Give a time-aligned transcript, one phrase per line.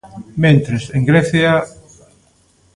[0.43, 1.51] Mentres, en Grecia...